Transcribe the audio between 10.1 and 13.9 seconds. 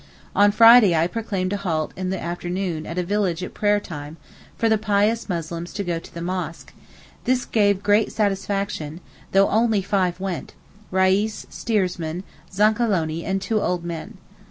went, Reis, steersman, Zankalonee and two old